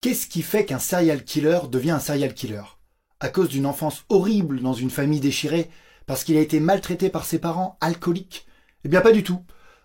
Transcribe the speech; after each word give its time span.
qui 0.00 0.40
fait 0.40 0.64
qu'un 0.64 0.78
serial 0.78 1.24
killer 1.24 1.60
devient 1.70 1.90
un 1.90 1.98
serial 1.98 2.32
killer? 2.32 2.62
À 3.20 3.28
cause 3.28 3.50
d'une 3.50 3.66
enfance 3.66 4.04
horrible 4.08 4.60
dans 4.62 4.72
une 4.72 4.88
famille 4.88 5.20
déchirée 5.20 5.68
Parce 6.06 6.24
qu'il 6.24 6.38
a 6.38 6.40
été 6.40 6.58
maltraité 6.58 7.10
par 7.10 7.26
ses 7.26 7.38
parents 7.38 7.76
alcooliques? 7.82 8.46
Eh 8.84 8.88
bien 8.88 9.02
pas 9.02 9.12
du 9.12 9.22
tout. 9.22 9.40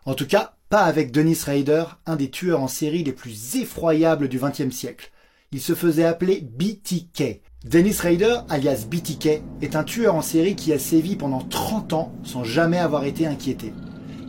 En 0.06 0.14
tout 0.14 0.26
cas, 0.26 0.56
pas 0.70 0.84
avec 0.84 1.12
Dennis 1.12 1.44
Rader, 1.46 1.84
un 2.06 2.16
des 2.16 2.30
tueurs 2.30 2.62
en 2.62 2.70
série 2.70 3.04
les 3.04 3.12
plus 3.12 3.58
effroyables 3.58 4.30
du 4.30 4.40
XXe 4.40 4.74
siècle. 4.74 5.12
Il 5.52 5.60
se 5.60 5.76
faisait 5.76 6.06
appeler 6.06 6.42
BTK. 6.42 7.42
Dennis 7.66 7.98
Rader, 8.00 8.38
alias 8.48 8.86
BTK, 8.90 9.42
est 9.62 9.76
un 9.76 9.84
tueur 9.84 10.16
en 10.16 10.22
série 10.22 10.56
qui 10.56 10.72
a 10.72 10.80
sévi 10.80 11.18
pendant 11.18 11.42
30 11.42 11.92
ans 11.92 12.14
sans 12.24 12.46
jamais 12.46 12.80
avoir 12.80 13.04
été 13.04 13.28
inquiété. 13.28 13.74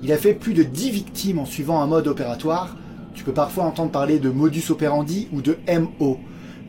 Il 0.03 0.13
a 0.13 0.19
fait 0.19 0.35
plus 0.35 0.53
de 0.53 0.65
10 0.65 0.91
victimes 0.91 1.39
en 1.39 1.47
suivant 1.47 1.81
un 1.81 1.87
mode 1.87 2.09
opératoire. 2.09 2.77
Tu 3.17 3.25
peux 3.25 3.33
parfois 3.33 3.65
entendre 3.65 3.91
parler 3.91 4.21
de 4.21 4.29
modus 4.29 4.71
operandi 4.71 5.27
ou 5.33 5.41
de 5.41 5.57
MO, 5.69 6.19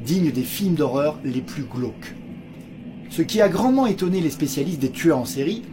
digne 0.04 0.32
des 0.32 0.44
films 0.44 0.76
d'horreur 0.76 1.20
les 1.23 1.42
plus 1.42 1.64
glauques. 1.64 2.16
Ce 3.10 3.22
qui 3.22 3.42
a 3.42 3.50
grandement 3.50 3.86
étonné 3.86 4.22
les 4.22 4.30
spécialistes 4.30 4.80
des 4.80 4.90
tueurs 4.90 5.18
en 5.18 5.26
série, 5.26 5.64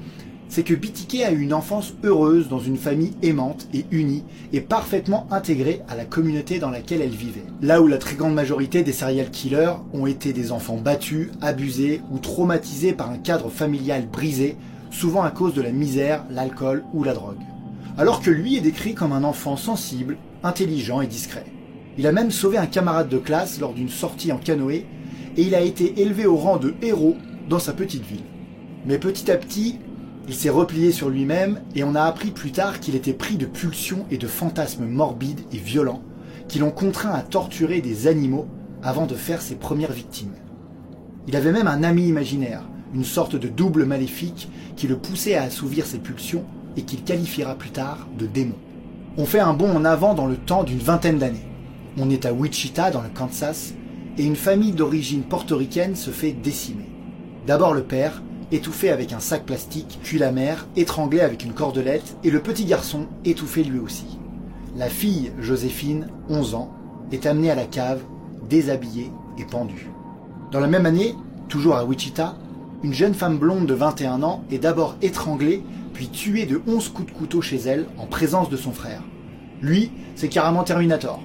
c'est 0.48 0.64
que 0.64 0.74
BTK 0.74 1.23
a 1.23 1.33
eu 1.33 1.41
une 1.41 1.55
enfance 1.55 1.95
heureuse 2.02 2.48
dans 2.48 2.59
une 2.59 2.77
famille 2.77 3.14
aimante 3.23 3.69
et 3.73 3.87
unie 3.92 4.24
et 4.52 4.60
parfaitement 4.60 5.27
intégrée 5.30 5.80
à 5.88 5.95
la 5.95 6.05
communauté 6.05 6.59
dans 6.59 6.70
laquelle 6.70 7.02
elle 7.02 7.11
vivait. 7.11 7.45
Là 7.62 7.80
où 7.80 7.86
la 7.86 7.98
très 7.98 8.16
grande 8.16 8.34
majorité 8.34 8.83
des 8.83 8.92
serial 8.92 9.30
killers 9.30 9.75
ont 9.92 10.06
été 10.06 10.33
des 10.33 10.52
enfants 10.52 10.77
battus, 10.77 11.30
abusés 11.41 12.02
ou 12.11 12.19
traumatisés 12.19 12.92
par 12.92 13.11
un 13.11 13.19
cadre 13.19 13.48
familial 13.48 14.06
brisé, 14.06 14.56
souvent 14.91 15.22
à 15.22 15.30
cause 15.30 15.55
de 15.55 15.62
la 15.62 15.72
misère, 15.72 16.25
l'alcool 16.30 16.84
ou 16.92 17.05
la 17.05 17.14
drogue. 17.14 17.41
Alors 17.97 18.20
que 18.20 18.31
lui 18.31 18.56
est 18.56 18.61
décrit 18.61 18.95
comme 18.95 19.12
un 19.12 19.23
enfant 19.23 19.56
sensible, 19.56 20.17
intelligent 20.42 21.00
et 21.00 21.06
discret. 21.06 21.45
Il 21.97 22.09
a 22.09 22.12
même 22.12 22.33
sauvé 22.33 22.59
un 22.59 22.67
camarade 22.67 23.09
de 23.09 23.19
classe 23.19 23.61
lors 23.61 23.73
d'une 23.73 23.89
sortie 23.89 24.33
en 24.33 24.39
canoë 24.39 24.84
et 25.36 25.42
il 25.42 25.55
a 25.55 25.61
été 25.61 26.01
élevé 26.03 26.27
au 26.27 26.34
rang 26.34 26.56
de 26.56 26.75
héros 26.83 27.17
dans 27.48 27.61
sa 27.61 27.73
petite 27.73 28.05
ville. 28.05 28.25
Mais 28.84 28.98
petit 28.98 29.31
à 29.31 29.36
petit, 29.36 29.78
il 30.27 30.34
s'est 30.34 30.51
replié 30.51 30.91
sur 30.91 31.09
lui-même 31.09 31.61
et 31.77 31.84
on 31.84 31.95
a 31.95 32.03
appris 32.03 32.33
plus 32.33 32.51
tard 32.51 32.81
qu'il 32.81 32.97
était 32.97 33.12
pris 33.12 33.36
de 33.36 33.47
pulsions 33.47 34.06
et 34.11 34.19
de 34.19 34.27
fantasmes 34.27 34.86
morbides 34.86 35.42
et 35.53 35.58
violents 35.58 36.03
qui 36.48 36.58
l'ont 36.58 36.73
contraint 36.73 37.12
à 37.12 37.23
torturer 37.23 37.81
des 37.81 38.08
animaux 38.08 38.48
avant 38.83 39.06
de 39.06 39.14
faire 39.14 39.41
ses 39.41 39.55
premières 39.55 39.92
victimes. 39.92 40.34
Il 41.29 41.36
avait 41.36 41.53
même 41.53 41.69
un 41.69 41.84
ami 41.84 42.08
imaginaire, 42.08 42.64
une 42.92 43.05
sorte 43.05 43.36
de 43.36 43.48
double 43.48 43.84
maléfique 43.84 44.48
qui 44.75 44.89
le 44.89 44.98
poussait 44.98 45.36
à 45.36 45.45
assouvir 45.45 45.86
ses 45.86 45.98
pulsions 45.98 46.45
et 46.77 46.83
qu'il 46.83 47.03
qualifiera 47.03 47.55
plus 47.55 47.70
tard 47.70 48.06
de 48.19 48.27
démon. 48.27 48.56
On 49.17 49.27
fait 49.27 49.41
un 49.41 49.55
bond 49.55 49.77
en 49.77 49.84
avant 49.84 50.14
dans 50.14 50.27
le 50.27 50.36
temps 50.36 50.64
d'une 50.64 50.78
vingtaine 50.78 51.19
d'années. 51.19 51.47
On 51.98 52.11
est 52.11 52.27
à 52.27 52.33
Wichita, 52.33 52.91
dans 52.91 53.03
le 53.03 53.08
Kansas, 53.08 53.75
et 54.19 54.25
une 54.25 54.36
famille 54.36 54.72
d'origine 54.72 55.22
portoricaine 55.22 55.97
se 55.97 56.11
fait 56.11 56.33
décimer. 56.33 56.89
D'abord 57.47 57.75
le 57.75 57.83
père, 57.83 58.22
étouffé 58.50 58.91
avec 58.91 59.12
un 59.12 59.20
sac 59.20 59.45
plastique, 59.45 59.98
puis 60.02 60.19
la 60.19 60.33
mère, 60.33 60.67
étranglée 60.77 61.20
avec 61.20 61.45
une 61.45 61.52
cordelette, 61.52 62.17
et 62.25 62.30
le 62.30 62.41
petit 62.41 62.64
garçon, 62.64 63.06
étouffé 63.25 63.62
lui 63.62 63.78
aussi. 63.78 64.19
La 64.77 64.89
fille, 64.89 65.33
Joséphine, 65.39 66.08
11 66.28 66.55
ans, 66.55 66.72
est 67.12 67.27
amenée 67.27 67.50
à 67.50 67.55
la 67.55 67.67
cave, 67.67 68.02
déshabillée 68.48 69.11
et 69.39 69.45
pendue. 69.45 69.91
Dans 70.50 70.61
la 70.61 70.67
même 70.67 70.86
année, 70.86 71.14
toujours 71.48 71.77
à 71.77 71.84
Wichita, 71.84 72.36
une 72.83 72.92
jeune 72.92 73.14
femme 73.14 73.39
blonde 73.39 73.67
de 73.67 73.75
21 73.75 74.22
ans 74.22 74.45
est 74.50 74.58
d'abord 74.58 74.97
étranglée, 75.00 75.62
puis 75.95 76.09
tuée 76.09 76.45
de 76.45 76.61
11 76.67 76.91
coups 76.91 77.11
de 77.11 77.17
couteau 77.17 77.41
chez 77.41 77.56
elle, 77.56 77.87
en 77.97 78.06
présence 78.06 78.50
de 78.50 78.56
son 78.56 78.73
frère. 78.73 79.03
Lui, 79.63 79.92
c'est 80.17 80.29
carrément 80.29 80.64
Terminator. 80.64 81.23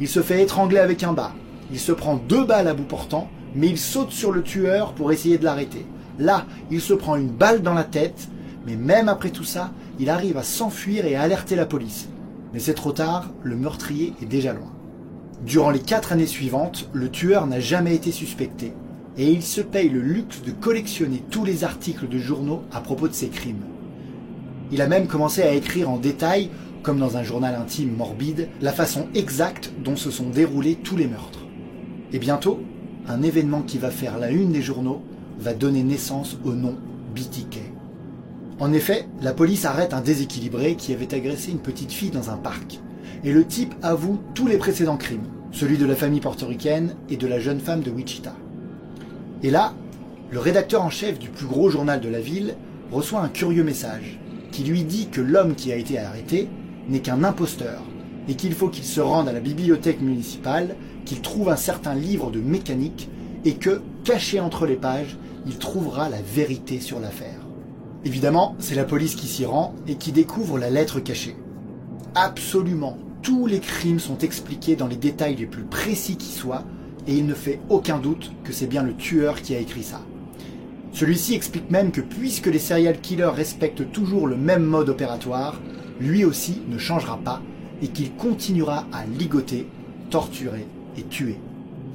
Il 0.00 0.06
se 0.06 0.22
fait 0.22 0.42
étrangler 0.42 0.78
avec 0.78 1.02
un 1.02 1.12
bas. 1.12 1.32
Il 1.72 1.80
se 1.80 1.90
prend 1.90 2.16
deux 2.16 2.44
balles 2.44 2.68
à 2.68 2.74
bout 2.74 2.84
portant, 2.84 3.28
mais 3.54 3.68
il 3.68 3.78
saute 3.78 4.12
sur 4.12 4.30
le 4.30 4.42
tueur 4.42 4.92
pour 4.92 5.10
essayer 5.10 5.38
de 5.38 5.44
l'arrêter. 5.44 5.86
Là, 6.18 6.46
il 6.70 6.80
se 6.80 6.92
prend 6.92 7.16
une 7.16 7.30
balle 7.30 7.62
dans 7.62 7.74
la 7.74 7.84
tête, 7.84 8.28
mais 8.66 8.76
même 8.76 9.08
après 9.08 9.30
tout 9.30 9.44
ça, 9.44 9.72
il 9.98 10.10
arrive 10.10 10.36
à 10.36 10.42
s'enfuir 10.42 11.06
et 11.06 11.16
à 11.16 11.22
alerter 11.22 11.56
la 11.56 11.66
police. 11.66 12.08
Mais 12.52 12.60
c'est 12.60 12.74
trop 12.74 12.92
tard, 12.92 13.30
le 13.42 13.56
meurtrier 13.56 14.12
est 14.22 14.26
déjà 14.26 14.52
loin. 14.52 14.72
Durant 15.44 15.70
les 15.70 15.80
quatre 15.80 16.12
années 16.12 16.26
suivantes, 16.26 16.90
le 16.92 17.10
tueur 17.10 17.46
n'a 17.46 17.60
jamais 17.60 17.94
été 17.94 18.12
suspecté, 18.12 18.74
et 19.16 19.30
il 19.30 19.42
se 19.42 19.62
paye 19.62 19.88
le 19.88 20.00
luxe 20.00 20.42
de 20.42 20.50
collectionner 20.50 21.22
tous 21.30 21.44
les 21.44 21.64
articles 21.64 22.08
de 22.08 22.18
journaux 22.18 22.62
à 22.72 22.80
propos 22.80 23.08
de 23.08 23.14
ses 23.14 23.28
crimes. 23.28 23.64
Il 24.72 24.82
a 24.82 24.88
même 24.88 25.08
commencé 25.08 25.42
à 25.42 25.52
écrire 25.52 25.90
en 25.90 25.96
détail, 25.96 26.48
comme 26.82 26.98
dans 26.98 27.16
un 27.16 27.22
journal 27.22 27.54
intime 27.54 27.94
morbide, 27.96 28.48
la 28.60 28.72
façon 28.72 29.08
exacte 29.14 29.72
dont 29.82 29.96
se 29.96 30.10
sont 30.10 30.30
déroulés 30.30 30.76
tous 30.76 30.96
les 30.96 31.08
meurtres. 31.08 31.44
Et 32.12 32.18
bientôt, 32.18 32.60
un 33.08 33.22
événement 33.22 33.62
qui 33.62 33.78
va 33.78 33.90
faire 33.90 34.18
la 34.18 34.30
une 34.30 34.52
des 34.52 34.62
journaux 34.62 35.02
va 35.38 35.54
donner 35.54 35.82
naissance 35.82 36.38
au 36.44 36.52
nom 36.52 36.76
BTK. 37.14 37.58
En 38.60 38.72
effet, 38.72 39.06
la 39.22 39.32
police 39.32 39.64
arrête 39.64 39.94
un 39.94 40.02
déséquilibré 40.02 40.76
qui 40.76 40.92
avait 40.92 41.14
agressé 41.14 41.50
une 41.50 41.60
petite 41.60 41.92
fille 41.92 42.10
dans 42.10 42.30
un 42.30 42.36
parc. 42.36 42.80
Et 43.24 43.32
le 43.32 43.44
type 43.44 43.74
avoue 43.82 44.20
tous 44.34 44.46
les 44.46 44.58
précédents 44.58 44.96
crimes, 44.96 45.28
celui 45.50 45.78
de 45.78 45.86
la 45.86 45.96
famille 45.96 46.20
portoricaine 46.20 46.94
et 47.08 47.16
de 47.16 47.26
la 47.26 47.40
jeune 47.40 47.60
femme 47.60 47.80
de 47.80 47.90
Wichita. 47.90 48.34
Et 49.42 49.50
là, 49.50 49.74
le 50.30 50.38
rédacteur 50.38 50.82
en 50.82 50.90
chef 50.90 51.18
du 51.18 51.28
plus 51.28 51.46
gros 51.46 51.70
journal 51.70 52.00
de 52.00 52.08
la 52.08 52.20
ville 52.20 52.54
reçoit 52.92 53.20
un 53.20 53.28
curieux 53.28 53.64
message 53.64 54.20
lui 54.64 54.84
dit 54.84 55.08
que 55.08 55.20
l'homme 55.20 55.54
qui 55.54 55.72
a 55.72 55.76
été 55.76 55.98
arrêté 55.98 56.48
n'est 56.88 57.00
qu'un 57.00 57.24
imposteur 57.24 57.82
et 58.28 58.34
qu'il 58.34 58.52
faut 58.52 58.68
qu'il 58.68 58.84
se 58.84 59.00
rende 59.00 59.28
à 59.28 59.32
la 59.32 59.40
bibliothèque 59.40 60.00
municipale, 60.00 60.76
qu'il 61.04 61.20
trouve 61.20 61.48
un 61.48 61.56
certain 61.56 61.94
livre 61.94 62.30
de 62.30 62.40
mécanique 62.40 63.08
et 63.44 63.54
que, 63.54 63.82
caché 64.04 64.40
entre 64.40 64.66
les 64.66 64.76
pages, 64.76 65.16
il 65.46 65.56
trouvera 65.58 66.08
la 66.08 66.20
vérité 66.20 66.80
sur 66.80 67.00
l'affaire. 67.00 67.46
Évidemment, 68.04 68.56
c'est 68.58 68.74
la 68.74 68.84
police 68.84 69.14
qui 69.14 69.26
s'y 69.26 69.44
rend 69.44 69.74
et 69.86 69.96
qui 69.96 70.12
découvre 70.12 70.58
la 70.58 70.70
lettre 70.70 71.00
cachée. 71.00 71.36
Absolument 72.14 72.98
tous 73.22 73.46
les 73.46 73.60
crimes 73.60 74.00
sont 74.00 74.18
expliqués 74.18 74.76
dans 74.76 74.86
les 74.86 74.96
détails 74.96 75.36
les 75.36 75.46
plus 75.46 75.64
précis 75.64 76.16
qui 76.16 76.32
soient, 76.32 76.64
et 77.06 77.14
il 77.14 77.26
ne 77.26 77.34
fait 77.34 77.60
aucun 77.68 77.98
doute 77.98 78.32
que 78.44 78.52
c'est 78.52 78.66
bien 78.66 78.82
le 78.82 78.94
tueur 78.94 79.42
qui 79.42 79.54
a 79.54 79.58
écrit 79.58 79.82
ça. 79.82 80.00
Celui-ci 80.92 81.34
explique 81.34 81.70
même 81.70 81.92
que 81.92 82.00
puisque 82.00 82.46
les 82.46 82.58
serial 82.58 83.00
killers 83.00 83.32
respectent 83.34 83.90
toujours 83.92 84.26
le 84.26 84.36
même 84.36 84.64
mode 84.64 84.88
opératoire, 84.88 85.60
lui 86.00 86.24
aussi 86.24 86.62
ne 86.68 86.78
changera 86.78 87.18
pas 87.18 87.40
et 87.82 87.88
qu'il 87.88 88.14
continuera 88.14 88.86
à 88.92 89.04
ligoter, 89.06 89.68
torturer 90.10 90.66
et 90.96 91.02
tuer. 91.04 91.38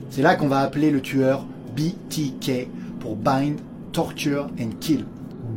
C'est 0.09 0.21
là 0.21 0.35
qu'on 0.35 0.47
va 0.47 0.59
appeler 0.59 0.91
le 0.91 1.01
tueur 1.01 1.45
BTK 1.75 2.69
pour 2.99 3.15
Bind, 3.15 3.59
Torture 3.91 4.49
and 4.59 4.71
Kill. 4.79 5.05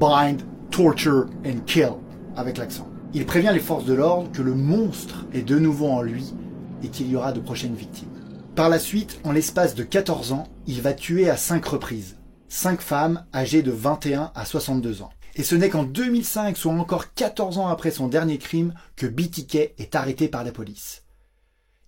Bind, 0.00 0.42
Torture 0.70 1.26
and 1.46 1.60
Kill, 1.66 1.92
avec 2.36 2.58
l'accent. 2.58 2.88
Il 3.14 3.24
prévient 3.24 3.50
les 3.52 3.60
forces 3.60 3.84
de 3.84 3.94
l'ordre 3.94 4.30
que 4.32 4.42
le 4.42 4.54
monstre 4.54 5.26
est 5.32 5.42
de 5.42 5.58
nouveau 5.58 5.86
en 5.86 6.02
lui 6.02 6.34
et 6.82 6.88
qu'il 6.88 7.08
y 7.08 7.16
aura 7.16 7.32
de 7.32 7.40
prochaines 7.40 7.74
victimes. 7.74 8.08
Par 8.54 8.68
la 8.68 8.78
suite, 8.78 9.20
en 9.24 9.32
l'espace 9.32 9.74
de 9.74 9.82
14 9.82 10.32
ans, 10.32 10.48
il 10.66 10.82
va 10.82 10.92
tuer 10.92 11.30
à 11.30 11.36
5 11.36 11.64
reprises. 11.64 12.16
5 12.48 12.80
femmes 12.80 13.24
âgées 13.34 13.62
de 13.62 13.70
21 13.70 14.32
à 14.34 14.44
62 14.44 15.02
ans. 15.02 15.10
Et 15.36 15.42
ce 15.42 15.54
n'est 15.54 15.68
qu'en 15.68 15.84
2005, 15.84 16.56
soit 16.56 16.72
encore 16.72 17.12
14 17.14 17.58
ans 17.58 17.68
après 17.68 17.90
son 17.90 18.08
dernier 18.08 18.38
crime, 18.38 18.74
que 18.96 19.06
BTK 19.06 19.74
est 19.78 19.94
arrêté 19.94 20.28
par 20.28 20.44
la 20.44 20.52
police. 20.52 21.02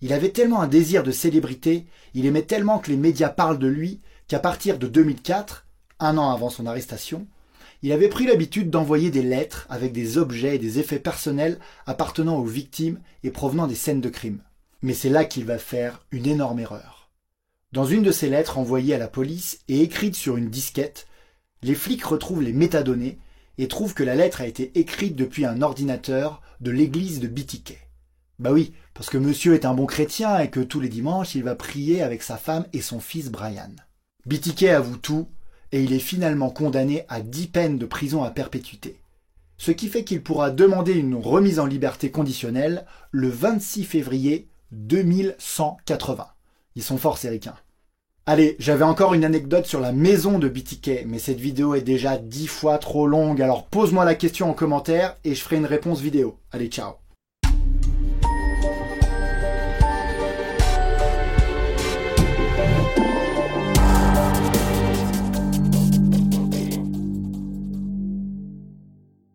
Il 0.03 0.13
avait 0.13 0.31
tellement 0.31 0.63
un 0.63 0.69
désir 0.69 1.03
de 1.03 1.13
célébrité, 1.13 1.87
il 2.15 2.27
aimait 2.27 2.43
tellement 2.43 2.79
que 2.79 2.91
les 2.91 2.97
médias 2.97 3.29
parlent 3.29 3.59
de 3.59 3.67
lui, 3.67 4.01
qu'à 4.29 4.39
partir 4.39 4.79
de 4.79 4.87
2004, 4.87 5.67
un 5.99 6.17
an 6.17 6.31
avant 6.31 6.51
son 6.51 6.67
arrestation, 6.67 7.27
il 7.83 7.93
avait 7.93 8.09
pris 8.09 8.27
l'habitude 8.27 8.71
d'envoyer 8.71 9.11
des 9.11 9.23
lettres 9.23 9.67
avec 9.71 9.93
des 9.93 10.19
objets 10.19 10.57
et 10.57 10.59
des 10.59 10.79
effets 10.79 10.99
personnels 10.99 11.59
appartenant 11.87 12.37
aux 12.37 12.45
victimes 12.45 13.01
et 13.25 13.31
provenant 13.31 13.67
des 13.67 13.75
scènes 13.75 14.03
de 14.03 14.09
crime. 14.11 14.43
Mais 14.83 14.95
c'est 14.95 15.09
là 15.09 15.25
qu'il 15.25 15.45
va 15.45 15.59
faire 15.59 16.05
une 16.11 16.27
énorme 16.27 16.61
erreur. 16.61 17.00
Dans 17.73 17.85
une 17.85 18.03
de 18.03 18.11
ces 18.11 18.29
lettres 18.29 18.59
envoyées 18.59 18.97
à 18.97 18.99
la 18.99 19.07
police 19.07 19.61
et 19.69 19.81
écrites 19.83 20.17
sur 20.17 20.37
une 20.37 20.51
disquette, 20.51 21.07
les 21.63 21.77
flics 21.77 22.05
retrouvent 22.05 22.43
les 22.43 22.53
métadonnées 22.53 23.19
et 23.59 23.69
trouvent 23.69 23.95
que 23.95 24.03
la 24.03 24.17
lettre 24.17 24.41
a 24.41 24.47
été 24.49 24.73
écrite 24.75 25.15
depuis 25.15 25.45
un 25.45 25.63
ordinateur 25.63 26.43
de 26.61 26.73
l'église 26.73 27.21
de 27.21 27.29
BTK. 27.29 27.79
Bah 28.41 28.51
oui, 28.51 28.73
parce 28.93 29.09
que 29.09 29.19
monsieur 29.19 29.55
est 29.55 29.67
un 29.67 29.75
bon 29.75 29.87
chrétien 29.87 30.41
et 30.41 30.51
que 30.51 30.59
tous 30.59 30.81
les 30.81 30.89
dimanches 30.89 31.37
il 31.37 31.45
va 31.45 31.55
prier 31.55 32.03
avec 32.03 32.25
sa 32.25 32.39
femme 32.39 32.67
et 32.73 32.81
son 32.81 32.99
fils 32.99 33.31
Brian. 33.31 33.71
BTK 34.27 34.65
avoue 34.65 34.97
tout 34.97 35.29
et 35.71 35.81
il 35.81 35.93
est 35.93 36.01
finalement 36.01 36.51
condamné 36.51 37.05
à 37.09 37.21
10 37.21 37.47
peines 37.49 37.79
de 37.79 37.87
prison 37.87 38.25
à 38.25 38.31
perpétuité. 38.31 39.01
Ce 39.59 39.71
qui 39.71 39.89
fait 39.89 40.03
qu'il 40.03 40.25
pourra 40.25 40.51
demander 40.51 40.95
une 40.95 41.15
remise 41.15 41.61
en 41.61 41.67
liberté 41.67 42.11
conditionnelle 42.11 42.85
le 43.13 43.29
26 43.29 43.85
février 43.85 44.49
2180. 44.73 46.27
Ils 46.77 46.83
sont 46.83 46.99
forts 46.99 47.19
ces. 47.19 47.41
Allez, 48.27 48.55
j'avais 48.59 48.85
encore 48.85 49.15
une 49.15 49.25
anecdote 49.25 49.67
sur 49.67 49.81
la 49.81 49.93
maison 49.93 50.39
de 50.39 50.49
BTK, 50.49 51.05
mais 51.07 51.19
cette 51.19 51.41
vidéo 51.41 51.75
est 51.75 51.81
déjà 51.81 52.17
10 52.17 52.47
fois 52.47 52.79
trop 52.79 53.07
longue, 53.07 53.43
alors 53.43 53.67
pose-moi 53.67 54.05
la 54.05 54.15
question 54.15 54.51
en 54.51 54.55
commentaire 54.55 55.17
et 55.25 55.35
je 55.35 55.43
ferai 55.43 55.57
une 55.57 55.67
réponse 55.67 56.01
vidéo. 56.01 56.39
Allez, 56.53 56.69
ciao 56.69 57.00